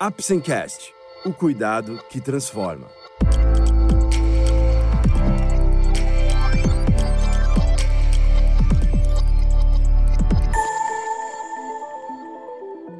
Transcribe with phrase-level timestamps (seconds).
[0.00, 0.94] Apsencast,
[1.26, 2.86] o cuidado que transforma.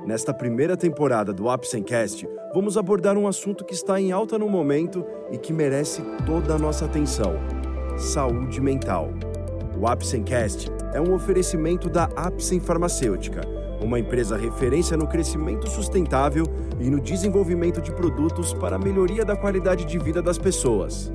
[0.04, 5.06] Nesta primeira temporada do Apsencast, vamos abordar um assunto que está em alta no momento
[5.30, 7.34] e que merece toda a nossa atenção:
[7.96, 9.10] saúde mental.
[9.80, 13.42] O Apsencast é um oferecimento da Apsen Farmacêutica
[13.80, 16.44] uma empresa referência no crescimento sustentável
[16.80, 21.12] e no desenvolvimento de produtos para a melhoria da qualidade de vida das pessoas.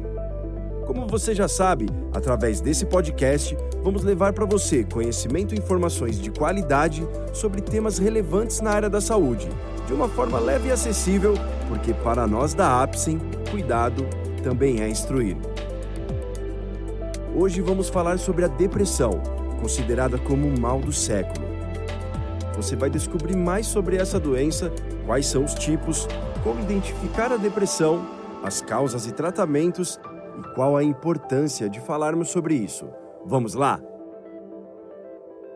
[0.85, 6.29] Como você já sabe, através desse podcast, vamos levar para você conhecimento e informações de
[6.29, 9.47] qualidade sobre temas relevantes na área da saúde,
[9.87, 11.35] de uma forma leve e acessível,
[11.69, 14.05] porque para nós da Apsen, cuidado
[14.43, 15.37] também é instruir.
[17.35, 19.21] Hoje vamos falar sobre a depressão,
[19.59, 21.42] considerada como o mal do século.
[22.55, 24.71] Você vai descobrir mais sobre essa doença,
[25.05, 26.07] quais são os tipos,
[26.43, 28.05] como identificar a depressão,
[28.43, 29.99] as causas e tratamentos
[30.39, 32.87] e qual a importância de falarmos sobre isso.
[33.25, 33.79] Vamos lá?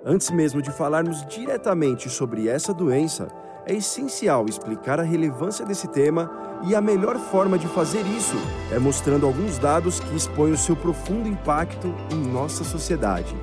[0.05, 3.27] Antes mesmo de falarmos diretamente sobre essa doença,
[3.65, 6.31] é essencial explicar a relevância desse tema
[6.65, 8.37] e a melhor forma de fazer isso
[8.71, 13.35] é mostrando alguns dados que expõem o seu profundo impacto em nossa sociedade.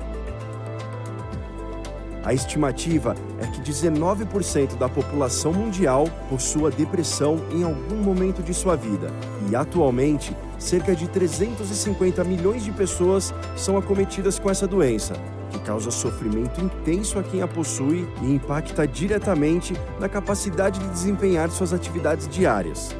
[2.25, 8.75] A estimativa é que 19% da população mundial possua depressão em algum momento de sua
[8.75, 9.11] vida,
[9.47, 15.13] e atualmente cerca de 350 milhões de pessoas são acometidas com essa doença,
[15.51, 21.51] que causa sofrimento intenso a quem a possui e impacta diretamente na capacidade de desempenhar
[21.51, 22.95] suas atividades diárias.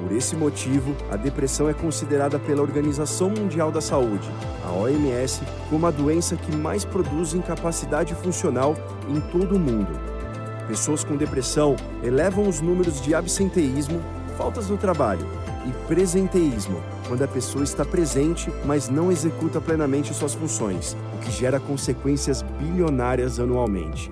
[0.00, 4.30] Por esse motivo, a depressão é considerada pela Organização Mundial da Saúde,
[4.64, 8.74] a OMS, como a doença que mais produz incapacidade funcional
[9.06, 10.00] em todo o mundo.
[10.66, 14.00] Pessoas com depressão elevam os números de absenteísmo,
[14.38, 15.26] faltas no trabalho
[15.66, 21.30] e presenteísmo, quando a pessoa está presente, mas não executa plenamente suas funções, o que
[21.30, 24.10] gera consequências bilionárias anualmente.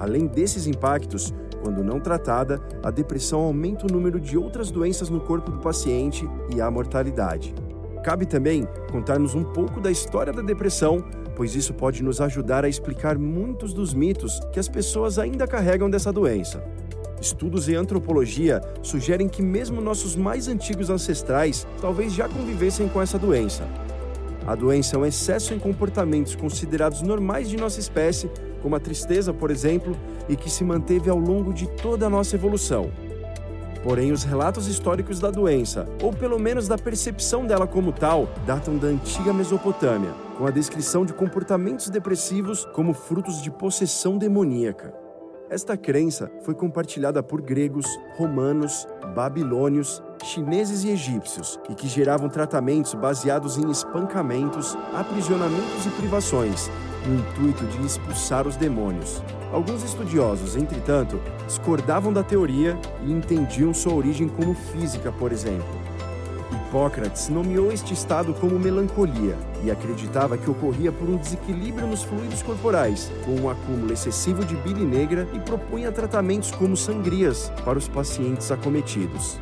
[0.00, 5.20] Além desses impactos, quando não tratada, a depressão aumenta o número de outras doenças no
[5.20, 7.54] corpo do paciente e a mortalidade.
[8.02, 11.04] Cabe também contarmos um pouco da história da depressão,
[11.36, 15.88] pois isso pode nos ajudar a explicar muitos dos mitos que as pessoas ainda carregam
[15.88, 16.62] dessa doença.
[17.20, 23.16] Estudos em antropologia sugerem que mesmo nossos mais antigos ancestrais talvez já convivessem com essa
[23.16, 23.62] doença.
[24.46, 28.28] A doença é um excesso em comportamentos considerados normais de nossa espécie,
[28.60, 29.96] como a tristeza, por exemplo,
[30.28, 32.90] e que se manteve ao longo de toda a nossa evolução.
[33.84, 38.76] Porém, os relatos históricos da doença, ou pelo menos da percepção dela como tal, datam
[38.76, 44.94] da antiga Mesopotâmia, com a descrição de comportamentos depressivos como frutos de possessão demoníaca.
[45.50, 47.86] Esta crença foi compartilhada por gregos,
[48.16, 56.70] romanos, babilônios, chineses e egípcios, e que geravam tratamentos baseados em espancamentos, aprisionamentos e privações,
[57.06, 59.22] no intuito de expulsar os demônios.
[59.52, 65.82] Alguns estudiosos, entretanto, discordavam da teoria e entendiam sua origem como física, por exemplo.
[66.72, 72.42] Hipócrates nomeou este estado como melancolia e acreditava que ocorria por um desequilíbrio nos fluidos
[72.42, 77.88] corporais, com um acúmulo excessivo de bile negra e propunha tratamentos como sangrias para os
[77.88, 79.38] pacientes acometidos.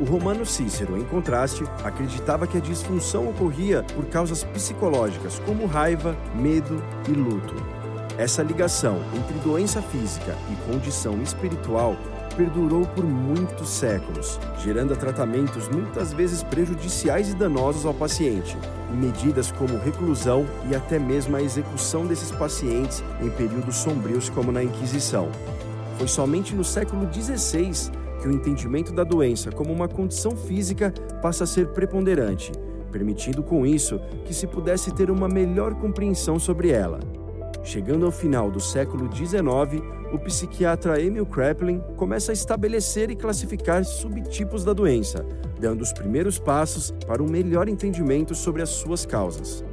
[0.00, 6.16] O romano Cícero, em contraste, acreditava que a disfunção ocorria por causas psicológicas como raiva,
[6.34, 7.54] medo e luto.
[8.16, 11.96] Essa ligação entre doença física e condição espiritual
[12.36, 18.56] perdurou por muitos séculos, gerando tratamentos muitas vezes prejudiciais e danosos ao paciente,
[18.90, 24.62] medidas como reclusão e até mesmo a execução desses pacientes em períodos sombrios como na
[24.62, 25.30] Inquisição.
[25.98, 27.92] Foi somente no século XVI
[28.22, 32.52] que o entendimento da doença como uma condição física passa a ser preponderante,
[32.92, 37.00] permitindo com isso que se pudesse ter uma melhor compreensão sobre ela.
[37.64, 43.84] Chegando ao final do século XIX, o psiquiatra Emil Kraepelin começa a estabelecer e classificar
[43.84, 45.26] subtipos da doença,
[45.58, 49.64] dando os primeiros passos para um melhor entendimento sobre as suas causas.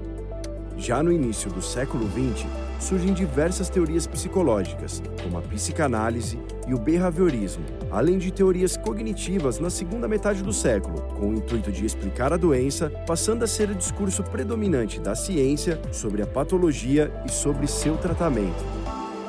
[0.80, 2.48] Já no início do século XX,
[2.80, 9.70] surgem diversas teorias psicológicas, como a psicanálise e o behaviorismo, além de teorias cognitivas na
[9.70, 13.76] segunda metade do século, com o intuito de explicar a doença, passando a ser o
[13.76, 18.64] discurso predominante da ciência sobre a patologia e sobre seu tratamento.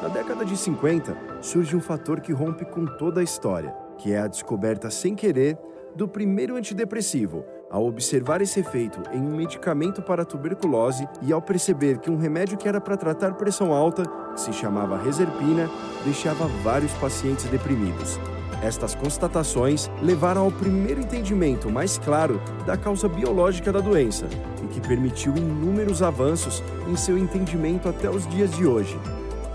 [0.01, 4.21] Na década de 50, surge um fator que rompe com toda a história, que é
[4.21, 5.59] a descoberta sem querer
[5.97, 11.99] do primeiro antidepressivo, ao observar esse efeito em um medicamento para tuberculose e ao perceber
[11.99, 14.03] que um remédio que era para tratar pressão alta,
[14.35, 15.71] que se chamava Reserpina,
[16.05, 18.19] deixava vários pacientes deprimidos.
[18.63, 24.27] Estas constatações levaram ao primeiro entendimento mais claro da causa biológica da doença
[24.63, 28.99] e que permitiu inúmeros avanços em seu entendimento até os dias de hoje.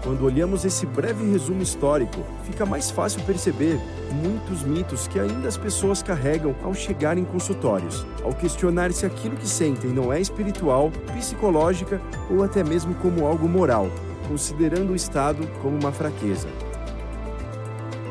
[0.05, 3.79] Quando olhamos esse breve resumo histórico, fica mais fácil perceber
[4.11, 9.35] muitos mitos que ainda as pessoas carregam ao chegar em consultórios, ao questionar se aquilo
[9.35, 11.99] que sentem não é espiritual, psicológica
[12.29, 13.89] ou até mesmo como algo moral,
[14.27, 16.47] considerando o estado como uma fraqueza.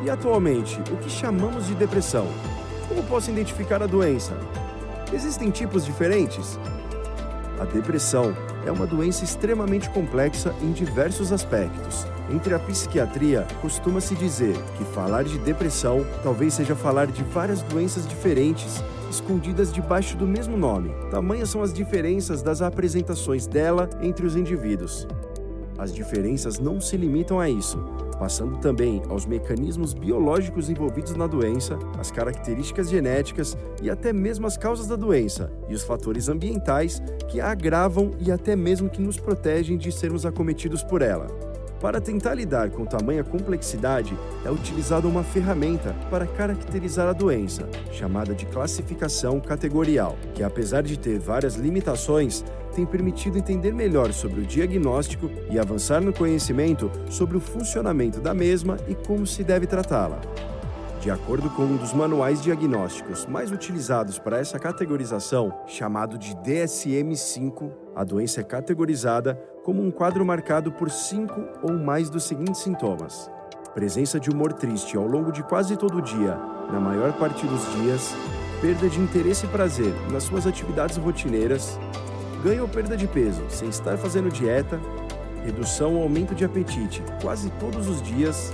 [0.03, 2.27] E atualmente, o que chamamos de depressão?
[2.89, 4.37] Como posso identificar a doença?
[5.13, 6.59] Existem tipos diferentes?
[7.61, 8.35] A depressão
[8.67, 12.07] é uma doença extremamente complexa em diversos aspectos.
[12.31, 18.07] Entre a psiquiatria, costuma-se dizer que falar de depressão talvez seja falar de várias doenças
[18.07, 20.91] diferentes escondidas debaixo do mesmo nome.
[21.11, 25.07] Tamanhas são as diferenças das apresentações dela entre os indivíduos.
[25.77, 27.79] As diferenças não se limitam a isso,
[28.15, 34.57] passando também aos mecanismos biológicos envolvidos na doença, as características genéticas e até mesmo as
[34.57, 39.19] causas da doença e os fatores ambientais que a agravam e até mesmo que nos
[39.19, 41.54] protegem de sermos acometidos por ela.
[41.85, 48.35] Para tentar lidar com tamanha complexidade, é utilizada uma ferramenta para caracterizar a doença, chamada
[48.35, 52.43] de classificação categorial, que apesar de ter várias limitações,
[52.75, 58.33] tem permitido entender melhor sobre o diagnóstico e avançar no conhecimento sobre o funcionamento da
[58.33, 60.23] mesma e como se deve tratá-la.
[61.03, 67.71] De acordo com um dos manuais diagnósticos mais utilizados para essa categorização, chamado de DSM-5,
[67.95, 73.31] a doença é categorizada como um quadro marcado por cinco ou mais dos seguintes sintomas:
[73.75, 76.37] presença de humor triste ao longo de quase todo o dia,
[76.71, 78.15] na maior parte dos dias,
[78.61, 81.79] perda de interesse e prazer nas suas atividades rotineiras,
[82.45, 84.79] ganho ou perda de peso sem estar fazendo dieta,
[85.43, 88.53] redução ou aumento de apetite quase todos os dias,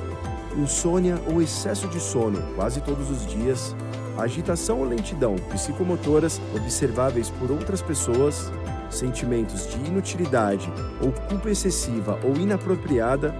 [0.56, 3.74] insônia ou excesso de sono quase todos os dias,
[4.16, 8.52] agitação ou lentidão psicomotoras observáveis por outras pessoas,
[8.90, 10.70] sentimentos de inutilidade
[11.00, 13.34] ou culpa excessiva ou inapropriada,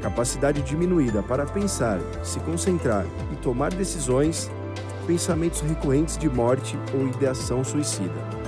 [0.00, 4.50] capacidade diminuída para pensar, se concentrar e tomar decisões,
[5.06, 8.40] pensamentos recorrentes de morte ou ideação suicida.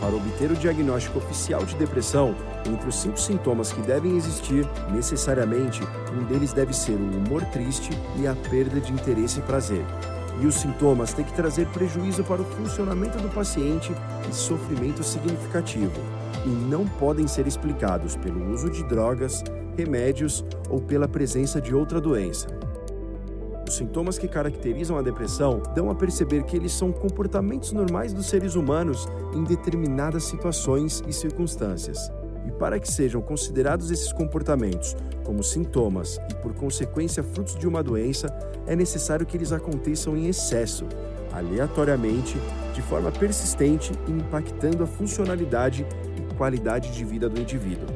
[0.00, 2.34] Para obter o diagnóstico oficial de depressão,
[2.66, 5.80] entre os cinco sintomas que devem existir, necessariamente
[6.12, 9.84] um deles deve ser o humor triste e a perda de interesse e prazer.
[10.40, 13.92] E os sintomas têm que trazer prejuízo para o funcionamento do paciente
[14.28, 16.00] e sofrimento significativo,
[16.44, 19.44] e não podem ser explicados pelo uso de drogas,
[19.76, 22.48] remédios ou pela presença de outra doença.
[23.66, 28.26] Os sintomas que caracterizam a depressão dão a perceber que eles são comportamentos normais dos
[28.26, 32.10] seres humanos em determinadas situações e circunstâncias.
[32.46, 37.82] E para que sejam considerados esses comportamentos como sintomas e, por consequência, frutos de uma
[37.82, 38.26] doença,
[38.66, 40.86] é necessário que eles aconteçam em excesso,
[41.32, 42.36] aleatoriamente,
[42.74, 45.86] de forma persistente e impactando a funcionalidade
[46.16, 47.88] e qualidade de vida do indivíduo.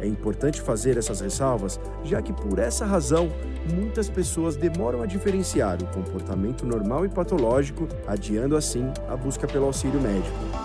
[0.00, 3.30] É importante fazer essas ressalvas, já que por essa razão
[3.72, 9.66] muitas pessoas demoram a diferenciar o comportamento normal e patológico, adiando assim a busca pelo
[9.66, 10.61] auxílio médico.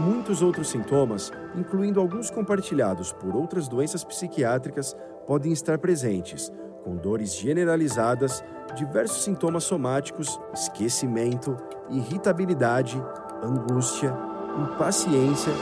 [0.00, 6.50] Muitos outros sintomas, incluindo alguns compartilhados por outras doenças psiquiátricas, podem estar presentes,
[6.82, 8.42] com dores generalizadas,
[8.74, 11.54] diversos sintomas somáticos, esquecimento,
[11.90, 13.00] irritabilidade,
[13.42, 14.16] angústia,
[14.58, 15.52] impaciência,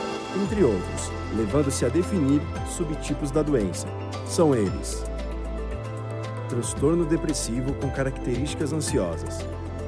[0.41, 2.41] entre outros, levando-se a definir
[2.77, 3.87] subtipos da doença.
[4.25, 5.03] São eles:
[6.47, 9.39] transtorno depressivo com características ansiosas.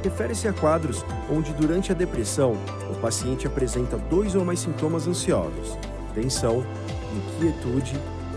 [0.03, 2.57] Refere-se a quadros onde, durante a depressão,
[2.89, 5.77] o paciente apresenta dois ou mais sintomas ansiosos:
[6.15, 6.65] tensão,
[7.15, 7.93] inquietude,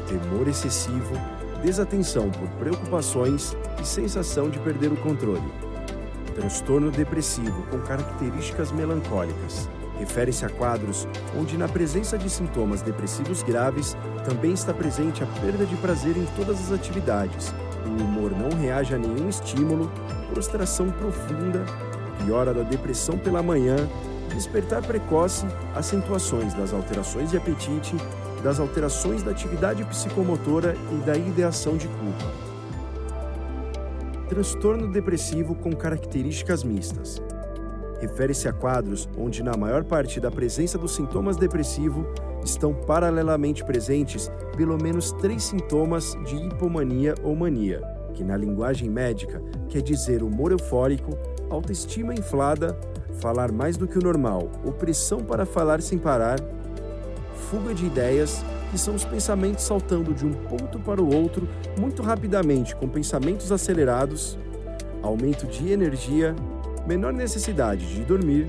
[0.06, 1.14] temor excessivo,
[1.62, 5.52] desatenção por preocupações e sensação de perder o controle.
[6.34, 9.68] Transtorno depressivo com características melancólicas.
[9.98, 11.06] Refere-se a quadros
[11.38, 16.26] onde, na presença de sintomas depressivos graves, também está presente a perda de prazer em
[16.36, 17.54] todas as atividades,
[17.86, 19.90] o humor não reage a nenhum estímulo,
[20.32, 21.64] prostração profunda,
[22.24, 23.76] piora da depressão pela manhã,
[24.34, 27.96] despertar precoce, acentuações das alterações de apetite,
[28.42, 32.32] das alterações da atividade psicomotora e da ideação de culpa.
[34.28, 37.22] Transtorno depressivo com características mistas
[38.04, 42.04] refere-se a quadros onde, na maior parte da presença dos sintomas depressivos,
[42.44, 47.80] estão paralelamente presentes pelo menos três sintomas de hipomania ou mania,
[48.12, 51.16] que na linguagem médica quer dizer humor eufórico,
[51.48, 52.78] autoestima inflada,
[53.20, 56.38] falar mais do que o normal, opressão para falar sem parar,
[57.50, 62.02] fuga de ideias, que são os pensamentos saltando de um ponto para o outro muito
[62.02, 64.38] rapidamente com pensamentos acelerados,
[65.02, 66.34] aumento de energia,
[66.86, 68.46] menor necessidade de dormir,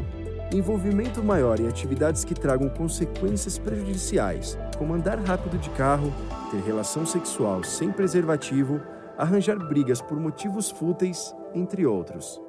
[0.53, 6.13] envolvimento maior em atividades que tragam consequências prejudiciais, como andar rápido de carro,
[6.51, 8.79] ter relação sexual sem preservativo,
[9.17, 12.41] arranjar brigas por motivos fúteis, entre outros.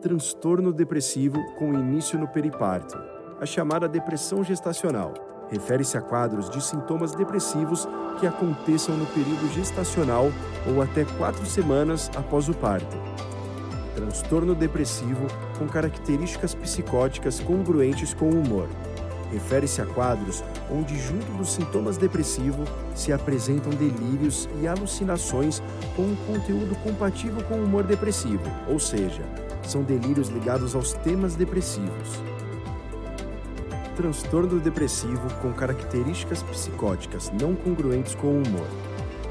[0.00, 2.96] Transtorno depressivo com início no periparto,
[3.40, 5.12] a chamada depressão gestacional.
[5.50, 7.86] Refere-se a quadros de sintomas depressivos
[8.20, 10.26] que aconteçam no período gestacional
[10.68, 12.96] ou até quatro semanas após o parto.
[13.94, 15.26] Transtorno depressivo
[15.58, 18.68] com características psicóticas congruentes com o humor.
[19.32, 25.62] Refere-se a quadros onde, junto dos sintomas depressivos, se apresentam delírios e alucinações
[25.94, 29.22] com um conteúdo compatível com o humor depressivo, ou seja,
[29.62, 32.20] são delírios ligados aos temas depressivos
[34.00, 38.66] transtorno depressivo com características psicóticas não congruentes com o humor.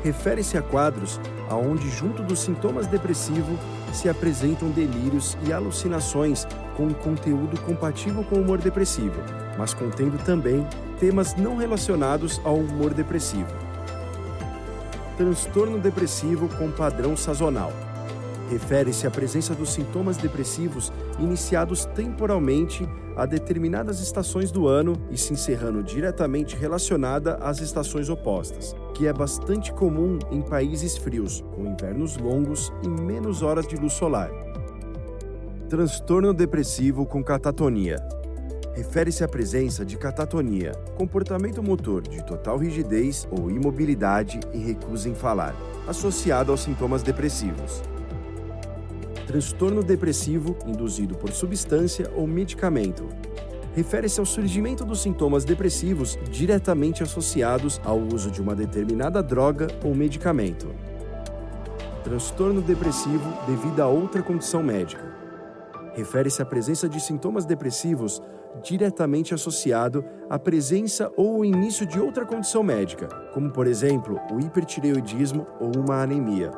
[0.04, 3.60] Refere-se a quadros aonde, junto dos sintomas depressivos,
[3.94, 9.22] se apresentam delírios e alucinações com um conteúdo compatível com o humor depressivo,
[9.58, 10.66] mas contendo também
[11.00, 13.50] temas não relacionados ao humor depressivo.
[15.18, 17.74] Transtorno depressivo com padrão sazonal
[18.50, 25.34] refere-se à presença dos sintomas depressivos iniciados temporalmente a determinadas estações do ano e se
[25.34, 32.18] encerrando diretamente relacionada às estações opostas, que é bastante comum em países frios, com invernos
[32.18, 34.30] longos e menos horas de luz solar.
[35.70, 37.96] Transtorno depressivo com catatonia.
[38.76, 45.16] Refere-se à presença de catatonia, comportamento motor de total rigidez ou imobilidade e recusa em
[45.16, 45.56] falar,
[45.88, 47.82] associado aos sintomas depressivos
[49.30, 53.08] transtorno depressivo induzido por substância ou medicamento.
[53.76, 59.94] Refere-se ao surgimento dos sintomas depressivos diretamente associados ao uso de uma determinada droga ou
[59.94, 60.74] medicamento.
[62.04, 65.04] Transtorno depressivo devido a outra condição médica.
[65.94, 68.22] Refere-se à presença de sintomas depressivos
[68.64, 75.46] diretamente associado à presença ou início de outra condição médica, como por exemplo o hipertireoidismo
[75.60, 76.52] ou uma anemia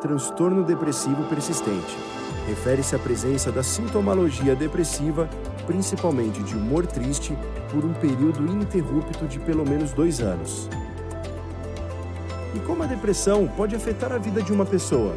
[0.00, 1.96] transtorno depressivo persistente.
[2.50, 5.30] Refere-se à presença da sintomologia depressiva,
[5.68, 7.32] principalmente de humor triste,
[7.70, 10.68] por um período ininterrupto de pelo menos dois anos.
[12.52, 15.14] E como a depressão pode afetar a vida de uma pessoa?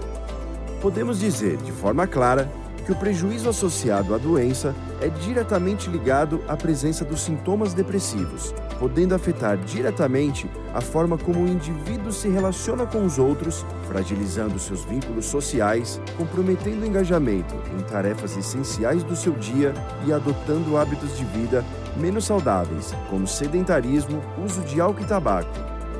[0.80, 2.48] Podemos dizer, de forma clara,
[2.86, 9.16] que o prejuízo associado à doença é diretamente ligado à presença dos sintomas depressivos, podendo
[9.16, 15.26] afetar diretamente a forma como o indivíduo se relaciona com os outros, fragilizando seus vínculos
[15.26, 19.74] sociais, comprometendo o engajamento em tarefas essenciais do seu dia
[20.06, 21.64] e adotando hábitos de vida
[21.98, 25.52] menos saudáveis, como sedentarismo, uso de álcool e tabaco,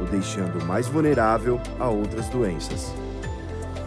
[0.02, 2.94] o deixando mais vulnerável a outras doenças.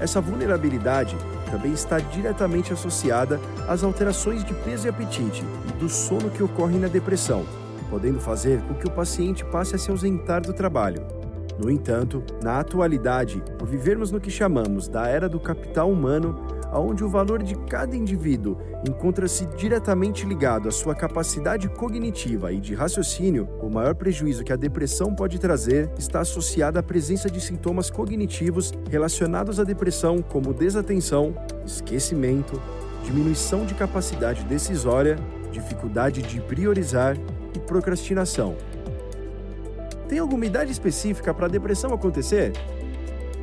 [0.01, 1.17] Essa vulnerabilidade
[1.51, 6.79] também está diretamente associada às alterações de peso e apetite e do sono que ocorrem
[6.79, 7.45] na depressão,
[7.89, 11.03] podendo fazer com que o paciente passe a se ausentar do trabalho.
[11.59, 16.39] No entanto, na atualidade, por vivermos no que chamamos da era do capital humano,
[16.79, 18.57] onde o valor de cada indivíduo
[18.89, 24.57] encontra-se diretamente ligado à sua capacidade cognitiva e de raciocínio, o maior prejuízo que a
[24.57, 31.35] depressão pode trazer está associado à presença de sintomas cognitivos relacionados à depressão, como desatenção,
[31.65, 32.61] esquecimento,
[33.05, 35.17] diminuição de capacidade decisória,
[35.53, 37.17] dificuldade de priorizar
[37.55, 38.57] e procrastinação.
[40.09, 42.53] Tem alguma idade específica para a depressão acontecer?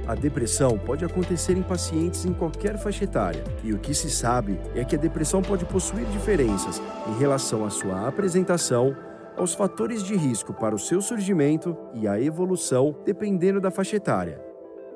[0.05, 4.59] A depressão pode acontecer em pacientes em qualquer faixa etária, e o que se sabe
[4.75, 8.95] é que a depressão pode possuir diferenças em relação à sua apresentação,
[9.37, 14.41] aos fatores de risco para o seu surgimento e à evolução, dependendo da faixa etária.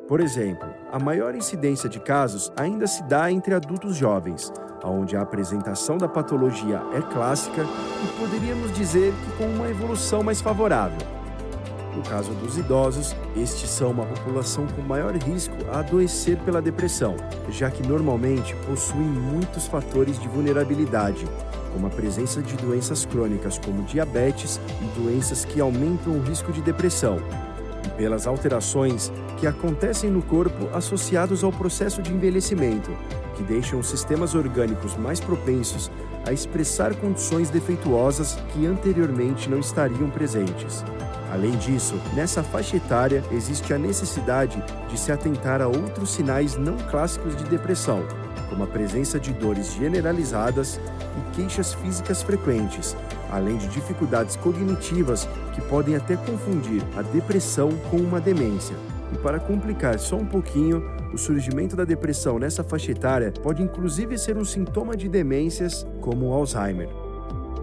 [0.07, 4.51] Por exemplo, a maior incidência de casos ainda se dá entre adultos jovens,
[4.83, 10.41] onde a apresentação da patologia é clássica e poderíamos dizer que com uma evolução mais
[10.41, 11.16] favorável.
[11.97, 17.17] No caso dos idosos, estes são uma população com maior risco a adoecer pela depressão,
[17.49, 21.25] já que normalmente possuem muitos fatores de vulnerabilidade,
[21.73, 26.61] como a presença de doenças crônicas como diabetes e doenças que aumentam o risco de
[26.61, 27.17] depressão,
[27.89, 32.91] pelas alterações que acontecem no corpo associados ao processo de envelhecimento,
[33.35, 35.91] que deixam os sistemas orgânicos mais propensos
[36.25, 40.83] a expressar condições defeituosas que anteriormente não estariam presentes.
[41.31, 46.77] Além disso, nessa faixa etária existe a necessidade de se atentar a outros sinais não
[46.77, 48.03] clássicos de depressão,
[48.49, 50.79] como a presença de dores generalizadas
[51.17, 52.95] e queixas físicas frequentes,
[53.31, 58.75] além de dificuldades cognitivas que podem até confundir a depressão com uma demência.
[59.13, 64.17] E para complicar só um pouquinho, o surgimento da depressão nessa faixa etária pode inclusive
[64.17, 67.06] ser um sintoma de demências como o Alzheimer.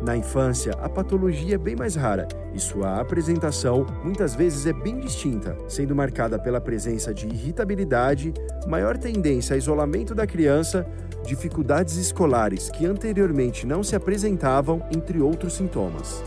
[0.04, 5.00] Na infância, a patologia é bem mais rara e sua apresentação muitas vezes é bem
[5.00, 8.34] distinta, sendo marcada pela presença de irritabilidade,
[8.66, 10.86] maior tendência a isolamento da criança,
[11.24, 16.22] dificuldades escolares que anteriormente não se apresentavam, entre outros sintomas.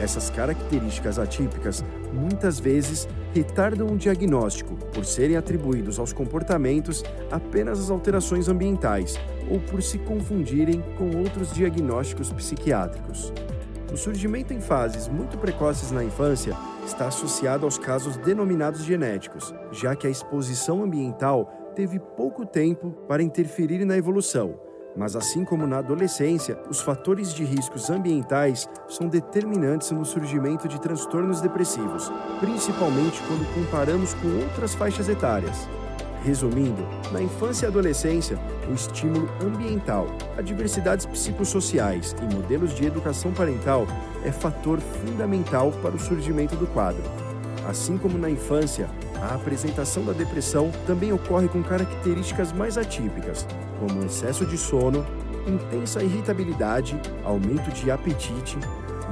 [0.00, 1.84] Essas características atípicas
[2.14, 9.18] muitas vezes retardam o diagnóstico por serem atribuídos aos comportamentos apenas as alterações ambientais
[9.50, 13.32] ou por se confundirem com outros diagnósticos psiquiátricos.
[13.92, 16.56] O surgimento em fases muito precoces na infância
[16.86, 23.22] está associado aos casos denominados genéticos, já que a exposição ambiental teve pouco tempo para
[23.22, 29.90] interferir na evolução mas assim como na adolescência, os fatores de riscos ambientais são determinantes
[29.90, 35.68] no surgimento de transtornos depressivos, principalmente quando comparamos com outras faixas etárias.
[36.22, 40.06] Resumindo, na infância e adolescência, o estímulo ambiental,
[40.36, 43.86] adversidades psicossociais e modelos de educação parental
[44.22, 47.29] é fator fundamental para o surgimento do quadro.
[47.66, 48.88] Assim como na infância,
[49.20, 53.46] a apresentação da depressão também ocorre com características mais atípicas,
[53.78, 55.06] como excesso de sono,
[55.46, 58.58] intensa irritabilidade, aumento de apetite.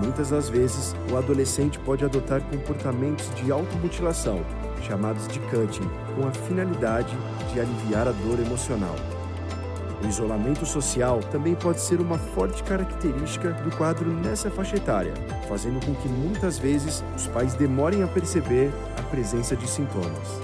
[0.03, 4.45] Muitas das vezes, o adolescente pode adotar comportamentos de automutilação,
[4.83, 7.17] chamados de cutting, com a finalidade
[7.53, 8.95] de aliviar a dor emocional.
[10.03, 15.13] O isolamento social também pode ser uma forte característica do quadro nessa faixa etária,
[15.49, 20.41] fazendo com que muitas vezes os pais demorem a perceber a presença de sintomas.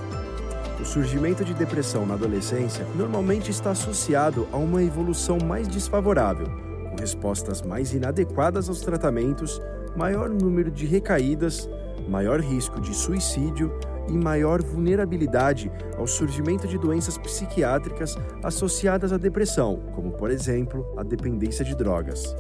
[0.81, 6.47] O surgimento de depressão na adolescência normalmente está associado a uma evolução mais desfavorável,
[6.91, 9.63] com respostas mais inadequadas aos tratamentos,
[9.97, 11.69] maior número de recaídas,
[12.09, 13.73] maior risco de suicídio
[14.09, 21.03] e maior vulnerabilidade ao surgimento de doenças psiquiátricas associadas à depressão, como, por exemplo, a
[21.03, 22.35] dependência de drogas.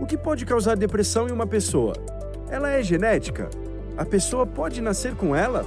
[0.00, 1.92] O que pode causar depressão em uma pessoa?
[2.48, 3.48] Ela é genética?
[3.96, 5.64] A pessoa pode nascer com ela?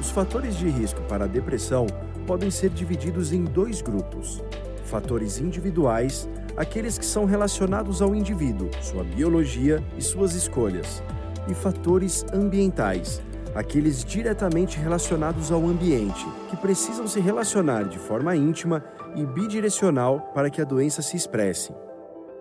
[0.00, 1.86] Os fatores de risco para a depressão
[2.26, 4.42] podem ser divididos em dois grupos:
[4.84, 11.02] fatores individuais, aqueles que são relacionados ao indivíduo, sua biologia e suas escolhas,
[11.48, 13.22] e fatores ambientais,
[13.58, 18.84] aqueles diretamente relacionados ao ambiente, que precisam se relacionar de forma íntima
[19.16, 21.74] e bidirecional para que a doença se expresse.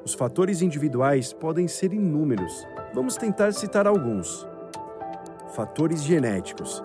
[0.06, 2.64] Os fatores individuais podem ser inúmeros.
[2.94, 4.48] Vamos tentar citar alguns.
[5.56, 6.84] Fatores genéticos.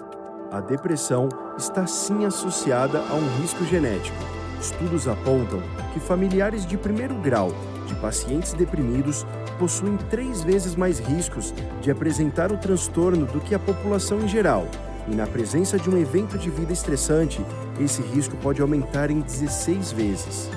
[0.50, 4.16] A depressão está sim associada a um risco genético.
[4.58, 5.60] Estudos apontam
[5.92, 7.50] que familiares de primeiro grau
[7.86, 9.26] de pacientes deprimidos
[9.62, 14.66] possuem três vezes mais riscos de apresentar o transtorno do que a população em geral,
[15.06, 17.40] e na presença de um evento de vida estressante,
[17.78, 20.50] esse risco pode aumentar em 16 vezes.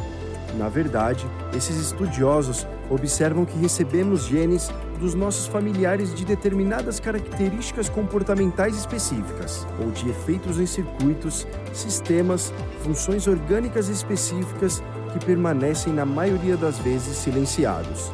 [0.58, 1.24] Na verdade,
[1.56, 9.91] esses estudiosos observam que recebemos genes dos nossos familiares de determinadas características comportamentais específicas, ou
[9.91, 14.82] de efeitos em circuitos, sistemas, funções orgânicas específicas
[15.13, 18.12] que permanecem na maioria das vezes silenciados.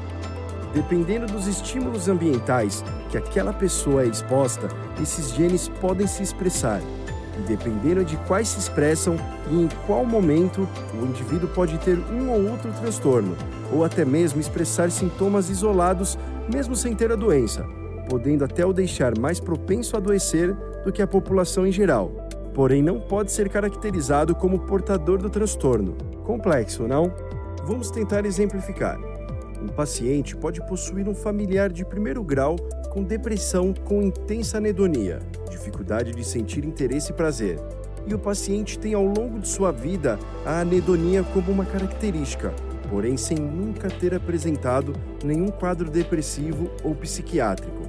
[0.73, 4.69] Dependendo dos estímulos ambientais que aquela pessoa é exposta,
[5.01, 6.81] esses genes podem se expressar.
[7.37, 9.15] E dependendo de quais se expressam
[9.49, 13.35] e em qual momento, o indivíduo pode ter um ou outro transtorno,
[13.73, 16.17] ou até mesmo expressar sintomas isolados,
[16.51, 17.65] mesmo sem ter a doença,
[18.09, 20.53] podendo até o deixar mais propenso a adoecer
[20.85, 22.11] do que a população em geral.
[22.53, 25.95] Porém, não pode ser caracterizado como portador do transtorno.
[26.25, 27.13] Complexo, não?
[27.65, 29.10] Vamos tentar exemplificar.
[29.61, 32.55] Um paciente pode possuir um familiar de primeiro grau
[32.89, 35.19] com depressão com intensa anedonia,
[35.51, 37.59] dificuldade de sentir interesse e prazer.
[38.07, 42.51] E o paciente tem ao longo de sua vida a anedonia como uma característica,
[42.89, 44.93] porém sem nunca ter apresentado
[45.23, 47.83] nenhum quadro depressivo ou psiquiátrico.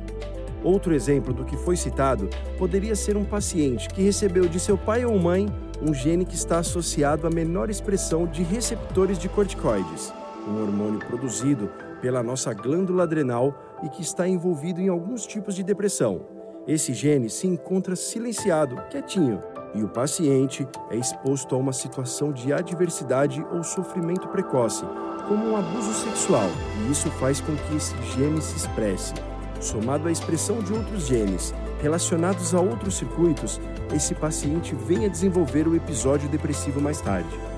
[0.63, 5.07] Outro exemplo do que foi citado poderia ser um paciente que recebeu de seu pai
[5.07, 5.47] ou mãe
[5.81, 10.13] um gene que está associado à menor expressão de receptores de corticoides
[10.47, 15.63] um hormônio produzido pela nossa glândula adrenal e que está envolvido em alguns tipos de
[15.63, 16.23] depressão.
[16.67, 19.41] Esse gene se encontra silenciado, quietinho,
[19.75, 24.85] e o paciente é exposto a uma situação de adversidade ou sofrimento precoce,
[25.27, 26.49] como um abuso sexual,
[26.81, 29.15] e isso faz com que esse gene se expresse.
[29.61, 33.61] Somado à expressão de outros genes relacionados a outros circuitos,
[33.95, 37.52] esse paciente vem a desenvolver o episódio depressivo mais tarde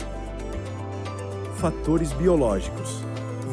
[1.64, 3.02] fatores biológicos.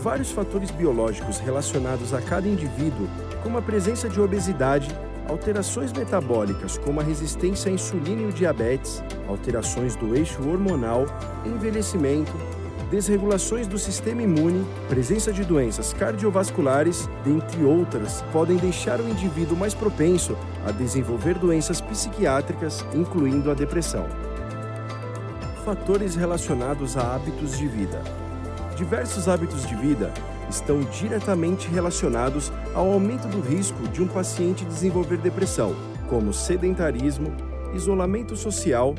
[0.04, 3.08] Vários fatores biológicos relacionados a cada indivíduo,
[3.42, 4.94] como a presença de obesidade,
[5.30, 11.06] alterações metabólicas como a resistência à insulina e o diabetes, alterações do eixo hormonal,
[11.46, 12.34] envelhecimento,
[12.90, 19.74] desregulações do sistema imune, presença de doenças cardiovasculares, dentre outras, podem deixar o indivíduo mais
[19.74, 24.06] propenso a desenvolver doenças psiquiátricas, incluindo a depressão.
[25.66, 28.02] Fatores relacionados a hábitos de vida.
[28.76, 30.12] Diversos hábitos de vida
[30.50, 35.76] estão diretamente relacionados ao aumento do risco de um paciente desenvolver depressão,
[36.10, 37.32] como sedentarismo,
[37.76, 38.96] isolamento social,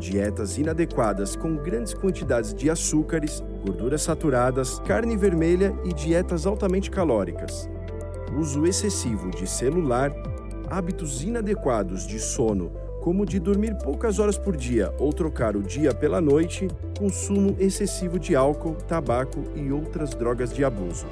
[0.00, 7.70] dietas inadequadas com grandes quantidades de açúcares, gorduras saturadas, carne vermelha e dietas altamente calóricas.
[8.36, 10.12] Uso excessivo de celular,
[10.68, 15.94] hábitos inadequados de sono, como de dormir poucas horas por dia ou trocar o dia
[15.94, 21.06] pela noite, consumo excessivo de álcool, tabaco e outras drogas de abuso.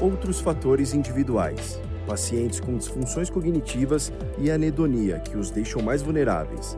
[0.00, 6.76] Outros fatores individuais pacientes com disfunções cognitivas e anedonia, que os deixam mais vulneráveis.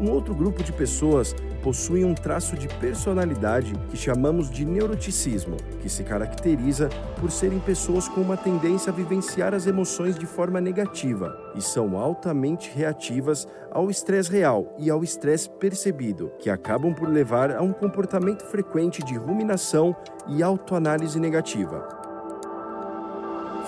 [0.00, 5.88] Um outro grupo de pessoas possui um traço de personalidade que chamamos de neuroticismo, que
[5.88, 6.88] se caracteriza
[7.20, 11.96] por serem pessoas com uma tendência a vivenciar as emoções de forma negativa e são
[11.96, 17.72] altamente reativas ao estresse real e ao estresse percebido, que acabam por levar a um
[17.72, 19.96] comportamento frequente de ruminação
[20.28, 22.02] e autoanálise negativa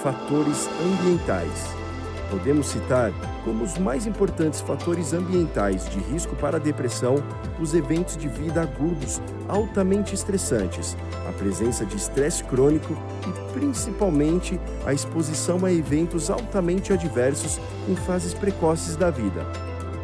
[0.05, 1.84] fatores ambientais.
[2.31, 3.13] Podemos citar
[3.45, 7.17] como os mais importantes fatores ambientais de risco para a depressão
[7.61, 10.97] os eventos de vida agudos altamente estressantes,
[11.29, 18.35] a presença de estresse crônico e, principalmente, a exposição a eventos altamente adversos em fases
[18.35, 19.47] precoces da vida.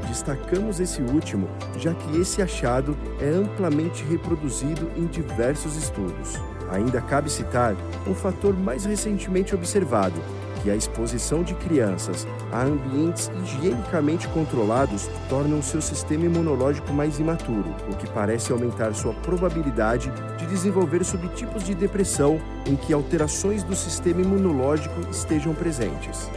[0.06, 6.34] Destacamos esse último, já que esse achado é amplamente reproduzido em diversos estudos.
[6.70, 10.20] Ainda cabe citar um fator mais recentemente observado,
[10.62, 17.18] que a exposição de crianças a ambientes higienicamente controlados torna o seu sistema imunológico mais
[17.18, 23.62] imaturo, o que parece aumentar sua probabilidade de desenvolver subtipos de depressão em que alterações
[23.62, 26.30] do sistema imunológico estejam presentes.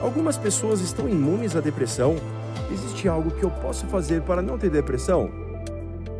[0.00, 2.16] Algumas pessoas estão imunes à depressão.
[2.70, 5.47] Existe algo que eu posso fazer para não ter depressão?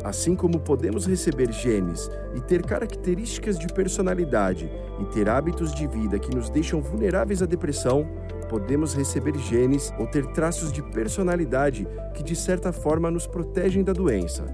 [0.03, 6.17] Assim como podemos receber genes e ter características de personalidade e ter hábitos de vida
[6.17, 8.07] que nos deixam vulneráveis à depressão,
[8.49, 13.93] podemos receber genes ou ter traços de personalidade que de certa forma nos protegem da
[13.93, 14.45] doença.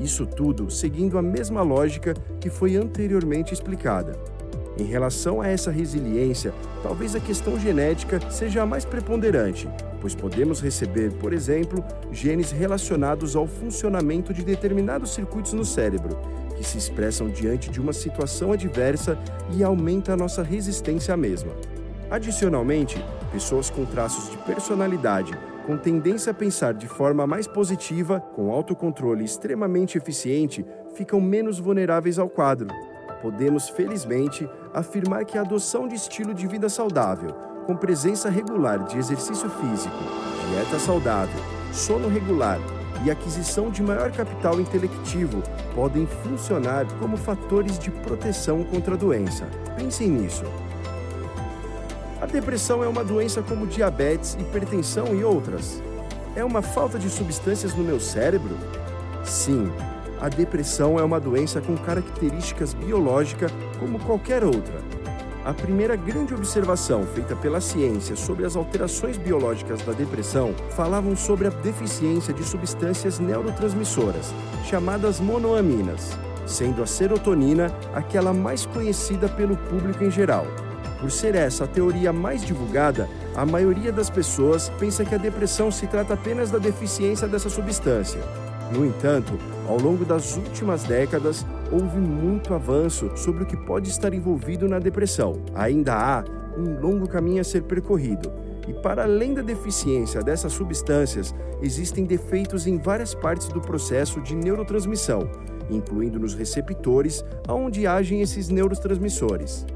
[0.00, 4.33] Isso tudo seguindo a mesma lógica que foi anteriormente explicada.
[4.76, 9.68] Em relação a essa resiliência, talvez a questão genética seja a mais preponderante,
[10.00, 16.18] pois podemos receber, por exemplo, genes relacionados ao funcionamento de determinados circuitos no cérebro,
[16.56, 19.16] que se expressam diante de uma situação adversa
[19.56, 21.52] e aumenta a nossa resistência à mesma.
[22.10, 28.52] Adicionalmente, pessoas com traços de personalidade com tendência a pensar de forma mais positiva, com
[28.52, 30.62] autocontrole extremamente eficiente,
[30.94, 32.68] ficam menos vulneráveis ao quadro
[33.24, 37.30] podemos, felizmente, afirmar que a adoção de estilo de vida saudável,
[37.64, 39.96] com presença regular de exercício físico,
[40.50, 41.40] dieta saudável,
[41.72, 42.58] sono regular
[43.04, 45.42] e aquisição de maior capital intelectivo
[45.74, 49.46] podem funcionar como fatores de proteção contra a doença.
[49.76, 50.44] Pensem nisso.
[52.20, 55.82] A depressão é uma doença como diabetes, hipertensão e outras.
[56.34, 58.56] É uma falta de substâncias no meu cérebro?
[59.24, 59.70] Sim,
[60.24, 64.80] a depressão é uma doença com características biológicas como qualquer outra.
[65.44, 71.48] A primeira grande observação feita pela ciência sobre as alterações biológicas da depressão falavam sobre
[71.48, 74.32] a deficiência de substâncias neurotransmissoras,
[74.64, 80.46] chamadas monoaminas, sendo a serotonina aquela mais conhecida pelo público em geral.
[81.02, 85.70] Por ser essa a teoria mais divulgada, a maioria das pessoas pensa que a depressão
[85.70, 88.22] se trata apenas da deficiência dessa substância.
[88.72, 94.12] No entanto, ao longo das últimas décadas, houve muito avanço sobre o que pode estar
[94.14, 95.42] envolvido na depressão.
[95.54, 96.24] Ainda há
[96.56, 98.32] um longo caminho a ser percorrido.
[98.66, 104.34] E para além da deficiência dessas substâncias, existem defeitos em várias partes do processo de
[104.34, 105.30] neurotransmissão,
[105.70, 109.66] incluindo nos receptores aonde agem esses neurotransmissores.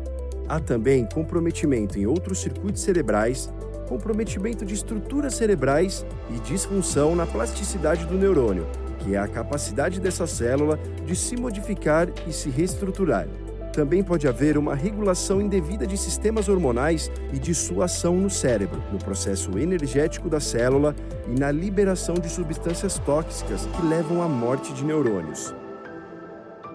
[0.48, 3.52] Há também comprometimento em outros circuitos cerebrais
[3.88, 8.66] comprometimento de estruturas cerebrais e disfunção na plasticidade do neurônio,
[8.98, 13.26] que é a capacidade dessa célula de se modificar e se reestruturar.
[13.72, 18.82] Também pode haver uma regulação indevida de sistemas hormonais e de sua ação no cérebro,
[18.92, 20.94] no processo energético da célula
[21.28, 25.54] e na liberação de substâncias tóxicas que levam à morte de neurônios.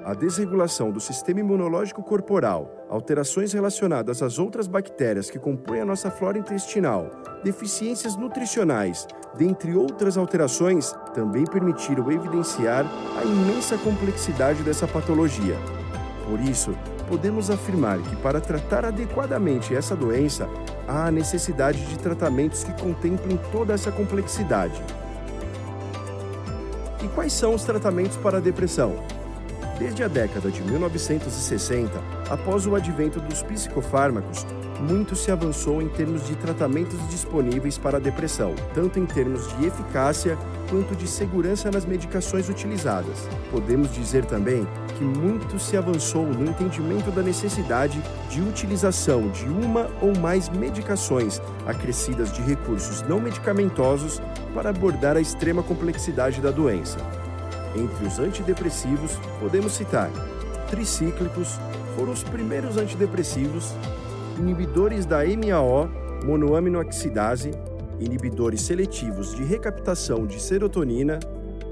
[0.06, 6.12] a desregulação do sistema imunológico corporal, alterações relacionadas às outras bactérias que compõem a nossa
[6.12, 7.10] flora intestinal,
[7.43, 12.86] deficiências nutricionais, dentre outras alterações, também permitiram evidenciar
[13.17, 15.58] a imensa complexidade dessa patologia.
[16.29, 16.77] Por isso,
[17.08, 20.47] podemos afirmar que para tratar adequadamente essa doença,
[20.88, 24.79] há a necessidade de tratamentos que contemplem toda essa complexidade.
[27.03, 28.95] E quais são os tratamentos para a depressão?
[29.79, 31.91] Desde a década de 1960,
[32.29, 34.45] após o advento dos psicofármacos,
[34.79, 39.65] muito se avançou em termos de tratamentos disponíveis para a depressão, tanto em termos de
[39.65, 40.38] eficácia
[40.69, 43.27] quanto de segurança nas medicações utilizadas.
[43.51, 49.89] Podemos dizer também que muito se avançou no entendimento da necessidade de utilização de uma
[50.01, 54.21] ou mais medicações acrescidas de recursos não medicamentosos
[54.53, 57.22] para abordar a extrema complexidade da doença.
[57.75, 60.09] Entre os antidepressivos, podemos citar
[60.69, 61.59] tricíclicos,
[61.95, 63.73] foram os primeiros antidepressivos,
[64.39, 65.89] inibidores da MAO,
[66.25, 67.51] monoaminoxidase,
[67.99, 71.19] inibidores seletivos de recaptação de serotonina,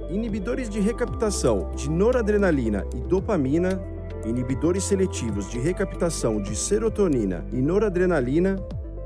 [0.10, 3.82] inibidores de recaptação de noradrenalina e dopamina,
[4.26, 8.58] inibidores seletivos de recaptação de serotonina e noradrenalina,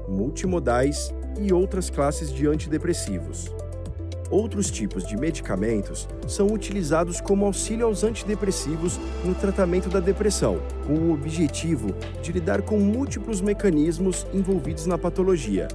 [0.08, 3.54] multimodais e outras classes de antidepressivos.
[4.30, 10.94] Outros tipos de medicamentos são utilizados como auxílio aos antidepressivos no tratamento da depressão, com
[10.94, 15.68] o objetivo de lidar com múltiplos mecanismos envolvidos na patologia.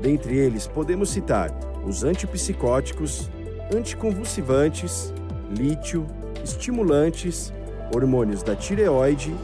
[0.00, 1.50] Dentre eles, podemos citar
[1.84, 3.28] os antipsicóticos,
[3.74, 5.12] anticonvulsivantes,
[5.50, 6.06] lítio,
[6.44, 7.52] estimulantes,
[7.92, 9.34] hormônios da tireoide,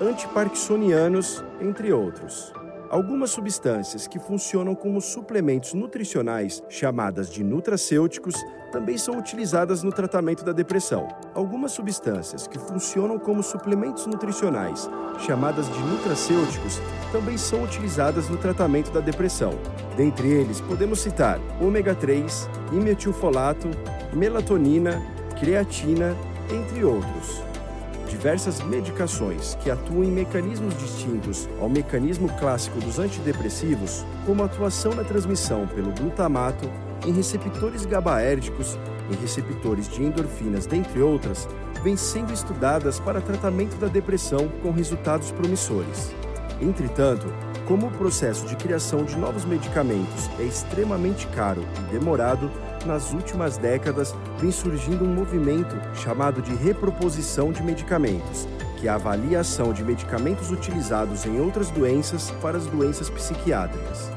[0.00, 2.52] antiparkinsonianos, entre outros.
[2.90, 8.34] Algumas substâncias que funcionam como suplementos nutricionais, chamadas de nutracêuticos,
[8.72, 11.06] também são utilizadas no tratamento da depressão.
[11.32, 16.80] Algumas substâncias que funcionam como suplementos nutricionais, chamadas de nutracêuticos,
[17.12, 19.52] também são utilizadas no tratamento da depressão.
[19.96, 23.68] Dentre eles, podemos citar ômega 3, imetilfolato,
[24.12, 25.00] melatonina,
[25.38, 26.16] creatina,
[26.52, 27.49] entre outros
[28.10, 35.04] diversas medicações que atuam em mecanismos distintos ao mecanismo clássico dos antidepressivos, como atuação na
[35.04, 36.68] transmissão pelo glutamato,
[37.06, 38.78] em receptores GABAérgicos,
[39.10, 41.48] em receptores de endorfinas, dentre outras,
[41.82, 46.14] vêm sendo estudadas para tratamento da depressão com resultados promissores.
[46.60, 47.26] Entretanto,
[47.66, 52.50] como o processo de criação de novos medicamentos é extremamente caro e demorado,
[52.86, 58.94] nas últimas décadas vem surgindo um movimento chamado de reproposição de medicamentos, que é a
[58.94, 64.10] avaliação de medicamentos utilizados em outras doenças para as doenças psiquiátricas.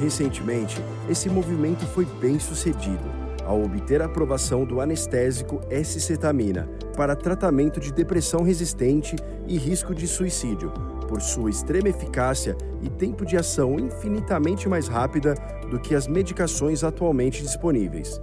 [0.00, 7.80] Recentemente, esse movimento foi bem sucedido ao obter a aprovação do anestésico S-cetamina para tratamento
[7.80, 10.72] de depressão resistente e risco de suicídio,
[11.12, 15.34] por sua extrema eficácia e tempo de ação infinitamente mais rápida
[15.70, 18.18] do que as medicações atualmente disponíveis.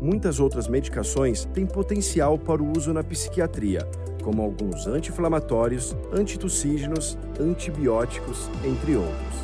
[0.00, 3.80] Muitas outras medicações têm potencial para o uso na psiquiatria,
[4.22, 9.36] como alguns anti-inflamatórios, antitussígenos, antibióticos, entre outros.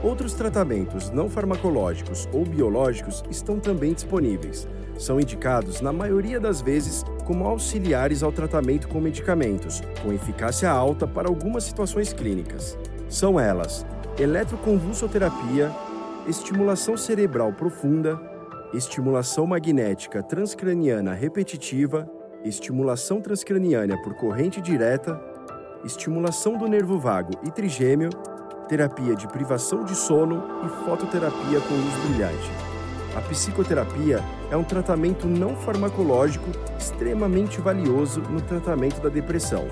[0.00, 4.68] Outros tratamentos não farmacológicos ou biológicos estão também disponíveis.
[5.00, 11.06] São indicados, na maioria das vezes, como auxiliares ao tratamento com medicamentos, com eficácia alta
[11.06, 12.78] para algumas situações clínicas.
[13.08, 13.86] São elas:
[14.18, 15.72] eletroconvulsoterapia,
[16.28, 18.20] estimulação cerebral profunda,
[18.74, 22.06] estimulação magnética transcraniana repetitiva,
[22.44, 25.18] estimulação transcraniana por corrente direta,
[25.82, 28.10] estimulação do nervo vago e trigêmeo,
[28.68, 32.69] terapia de privação de sono e fototerapia com luz brilhante.
[33.16, 39.66] A psicoterapia é um tratamento não farmacológico extremamente valioso no tratamento da depressão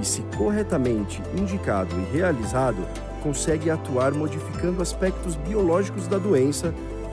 [0.00, 2.86] e, se corretamente indicado e realizado,
[3.20, 6.72] consegue atuar modificando aspectos biológicos da doença,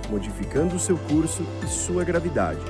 [0.10, 2.62] modificando seu curso e sua gravidade.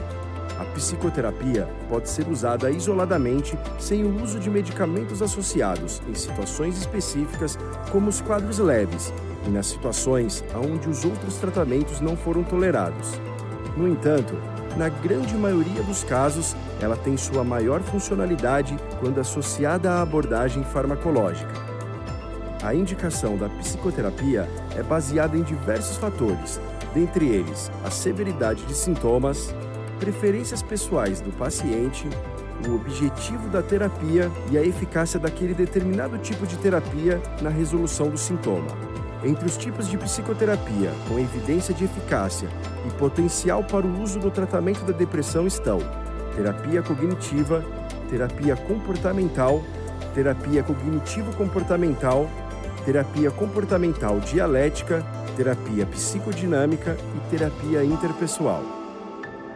[0.57, 7.57] A psicoterapia pode ser usada isoladamente sem o uso de medicamentos associados em situações específicas,
[7.91, 9.11] como os quadros leves,
[9.45, 13.19] e nas situações onde os outros tratamentos não foram tolerados.
[13.75, 14.35] No entanto,
[14.77, 21.51] na grande maioria dos casos, ela tem sua maior funcionalidade quando associada à abordagem farmacológica.
[22.63, 26.59] A indicação da psicoterapia é baseada em diversos fatores,
[26.93, 29.53] dentre eles a severidade de sintomas,
[29.99, 32.07] preferências pessoais do paciente,
[32.67, 38.17] o objetivo da terapia e a eficácia daquele determinado tipo de terapia na resolução do
[38.17, 38.90] sintoma.
[39.23, 42.49] Entre os tipos de psicoterapia com evidência de eficácia
[42.87, 45.79] e potencial para o uso no tratamento da depressão estão
[46.35, 47.63] terapia cognitiva,
[48.09, 49.61] terapia comportamental,
[50.15, 52.27] terapia cognitivo-comportamental,
[52.83, 55.05] terapia comportamental dialética,
[55.37, 58.63] terapia psicodinâmica e terapia interpessoal.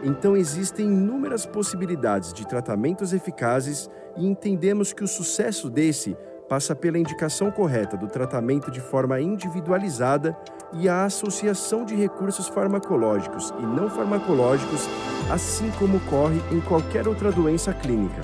[0.02, 6.16] Então existem inúmeras possibilidades de tratamentos eficazes e entendemos que o sucesso desse
[6.48, 10.36] passa pela indicação correta do tratamento de forma individualizada
[10.72, 14.88] e a associação de recursos farmacológicos e não farmacológicos,
[15.30, 18.20] assim como ocorre em qualquer outra doença clínica.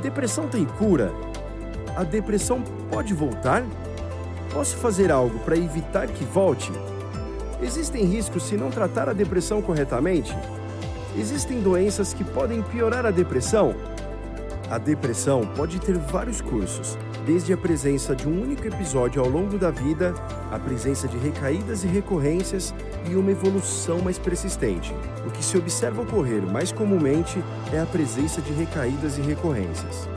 [0.00, 1.12] Depressão tem cura?
[1.96, 3.62] A depressão pode voltar?
[4.52, 6.70] Posso fazer algo para evitar que volte?
[7.60, 10.36] Existem riscos se não tratar a depressão corretamente?
[11.18, 13.74] Existem doenças que podem piorar a depressão?
[14.68, 19.56] A depressão pode ter vários cursos, desde a presença de um único episódio ao longo
[19.56, 20.12] da vida,
[20.50, 22.74] a presença de recaídas e recorrências
[23.08, 24.92] e uma evolução mais persistente.
[25.24, 27.40] O que se observa ocorrer mais comumente
[27.72, 30.08] é a presença de recaídas e recorrências.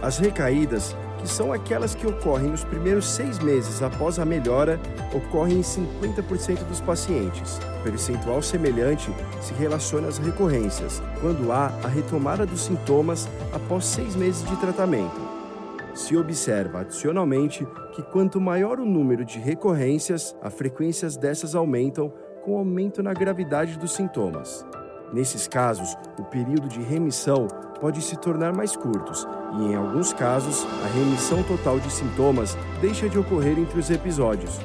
[0.00, 4.80] As recaídas que são aquelas que ocorrem nos primeiros seis meses após a melhora,
[5.12, 7.58] ocorrem em 50% dos pacientes.
[7.80, 14.14] O percentual semelhante se relaciona às recorrências, quando há a retomada dos sintomas após seis
[14.14, 15.28] meses de tratamento.
[15.94, 22.12] Se observa adicionalmente que quanto maior o número de recorrências, a frequência dessas aumentam
[22.44, 24.64] com aumento na gravidade dos sintomas.
[25.12, 27.48] Nesses casos, o período de remissão
[27.80, 29.26] pode se tornar mais curtos
[29.58, 34.58] e, em alguns casos, a remissão total de sintomas deixa de ocorrer entre os episódios.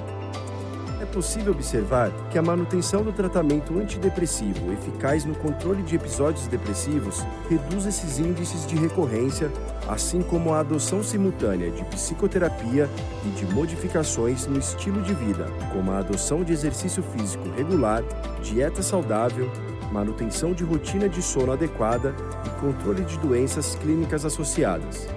[1.03, 7.23] É possível observar que a manutenção do tratamento antidepressivo eficaz no controle de episódios depressivos
[7.49, 9.51] reduz esses índices de recorrência,
[9.87, 12.89] assim como a adoção simultânea de psicoterapia
[13.25, 18.01] e de modificações no estilo de vida, como a adoção de exercício físico regular,
[18.41, 19.51] dieta saudável,
[19.93, 25.07] manutenção de rotina de sono adequada e controle de doenças clínicas associadas.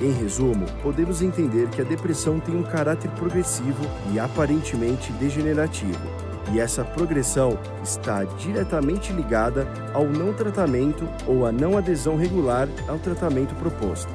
[0.00, 6.00] Em resumo, podemos entender que a depressão tem um caráter progressivo e aparentemente degenerativo,
[6.52, 12.98] e essa progressão está diretamente ligada ao não tratamento ou à não adesão regular ao
[12.98, 14.12] tratamento proposto.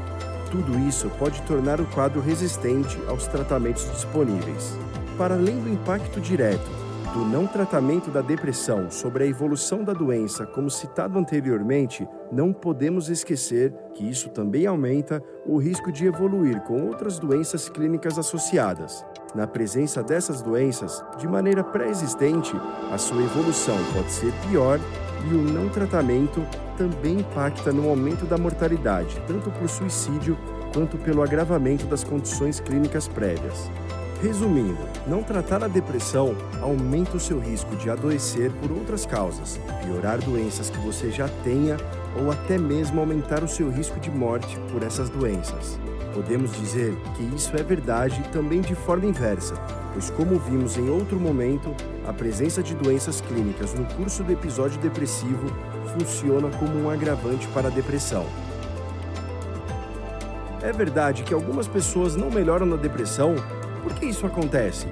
[0.52, 4.78] Tudo isso pode tornar o quadro resistente aos tratamentos disponíveis.
[5.18, 6.79] Para além do impacto direto
[7.14, 13.10] do não tratamento da depressão sobre a evolução da doença, como citado anteriormente, não podemos
[13.10, 19.04] esquecer que isso também aumenta o risco de evoluir com outras doenças clínicas associadas.
[19.34, 22.56] Na presença dessas doenças, de maneira pré-existente,
[22.92, 24.80] a sua evolução pode ser pior
[25.30, 26.46] e o não tratamento
[26.78, 30.38] também impacta no aumento da mortalidade, tanto por suicídio
[30.74, 33.70] quanto pelo agravamento das condições clínicas prévias.
[34.22, 34.78] Resumindo,
[35.08, 40.70] não tratar a depressão aumenta o seu risco de adoecer por outras causas, piorar doenças
[40.70, 41.78] que você já tenha
[42.20, 45.80] ou até mesmo aumentar o seu risco de morte por essas doenças.
[46.14, 49.56] Podemos dizer que isso é verdade também de forma inversa,
[49.94, 51.74] pois, como vimos em outro momento,
[52.06, 55.48] a presença de doenças clínicas no curso do episódio depressivo
[55.98, 58.26] funciona como um agravante para a depressão.
[60.62, 63.36] É verdade que algumas pessoas não melhoram na depressão
[63.80, 64.88] por que isso acontece?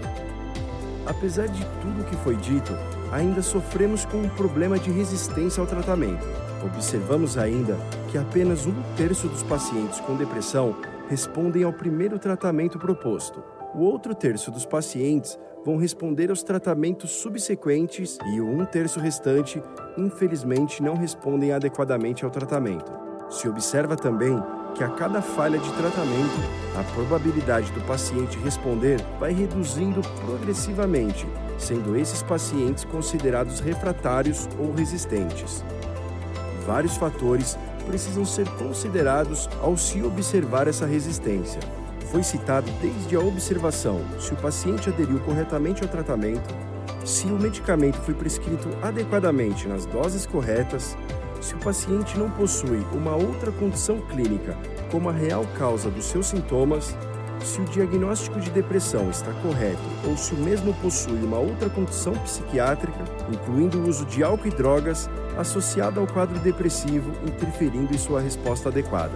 [1.05, 2.73] Apesar de tudo o que foi dito,
[3.11, 6.25] ainda sofremos com um problema de resistência ao tratamento.
[6.65, 7.77] Observamos ainda
[8.11, 10.75] que apenas um terço dos pacientes com depressão
[11.07, 13.43] respondem ao primeiro tratamento proposto.
[13.73, 19.61] O outro terço dos pacientes vão responder aos tratamentos subsequentes e o um terço restante,
[19.97, 22.91] infelizmente, não respondem adequadamente ao tratamento.
[23.29, 24.41] Se observa também
[24.77, 26.39] que a cada falha de tratamento,
[26.79, 31.25] a probabilidade do paciente responder vai reduzindo progressivamente,
[31.57, 35.65] sendo esses pacientes considerados refratários ou resistentes.
[36.63, 41.59] Vários fatores precisam ser considerados ao se observar essa resistência.
[42.11, 46.55] Foi citado desde a observação se o paciente aderiu corretamente ao tratamento,
[47.03, 50.95] se o medicamento foi prescrito adequadamente nas doses corretas,
[51.41, 54.57] se o paciente não possui uma outra condição clínica
[54.91, 56.95] como a real causa dos seus sintomas,
[57.43, 62.13] se o diagnóstico de depressão está correto ou se o mesmo possui uma outra condição
[62.13, 68.19] psiquiátrica, incluindo o uso de álcool e drogas, associado ao quadro depressivo, interferindo em sua
[68.19, 69.13] resposta adequada.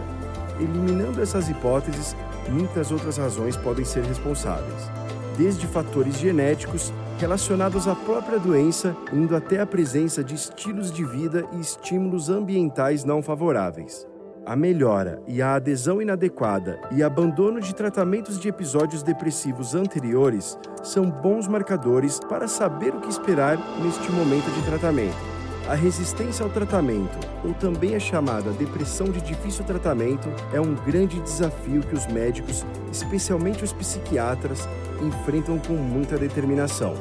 [0.60, 2.16] Eliminando essas hipóteses,
[2.50, 4.89] muitas outras razões podem ser responsáveis,
[5.38, 11.45] desde fatores genéticos relacionados à própria doença, indo até a presença de estilos de vida
[11.53, 14.07] e estímulos ambientais não favoráveis.
[14.43, 21.11] A melhora e a adesão inadequada e abandono de tratamentos de episódios depressivos anteriores são
[21.11, 25.31] bons marcadores para saber o que esperar neste momento de tratamento.
[25.68, 31.22] A resistência ao tratamento, ou também a chamada depressão de difícil tratamento, é um grande
[31.22, 34.68] desafio que os médicos, especialmente os psiquiatras,
[35.01, 36.95] enfrentam com muita determinação.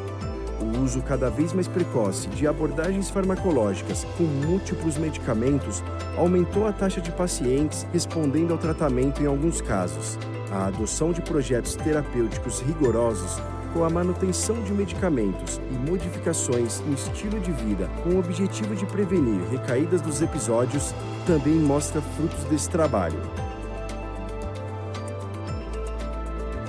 [0.61, 5.83] O uso cada vez mais precoce de abordagens farmacológicas com múltiplos medicamentos
[6.19, 10.19] aumentou a taxa de pacientes respondendo ao tratamento em alguns casos.
[10.53, 13.41] A adoção de projetos terapêuticos rigorosos
[13.73, 18.87] com a manutenção de medicamentos e modificações no estilo de vida com o objetivo de
[18.87, 20.95] prevenir recaídas dos episódios
[21.27, 23.21] também mostra frutos desse trabalho.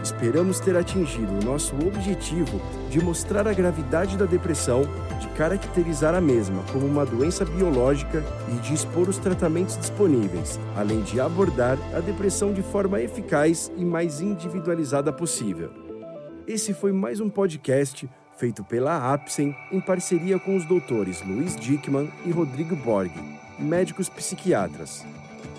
[0.03, 4.83] Esperamos ter atingido o nosso objetivo de mostrar a gravidade da depressão,
[5.19, 11.01] de caracterizar a mesma como uma doença biológica e de expor os tratamentos disponíveis, além
[11.01, 15.90] de abordar a depressão de forma eficaz e mais individualizada possível.
[16.47, 22.11] Esse foi mais um podcast feito pela Apsen em parceria com os doutores Luiz Dickman
[22.25, 23.11] e Rodrigo Borg,
[23.59, 25.05] médicos psiquiatras.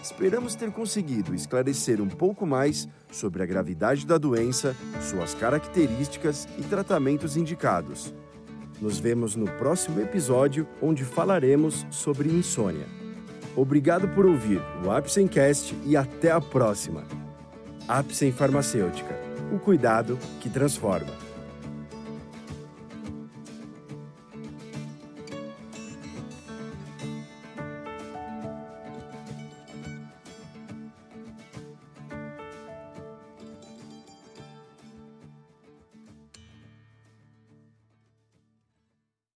[0.02, 6.62] Esperamos ter conseguido esclarecer um pouco mais sobre a gravidade da doença, suas características e
[6.62, 8.12] tratamentos indicados.
[8.80, 12.86] Nos vemos no próximo episódio, onde falaremos sobre insônia.
[13.54, 17.04] Obrigado por ouvir o Apsencast e até a próxima.
[17.86, 21.21] Apsen Farmacêutica, o cuidado que transforma.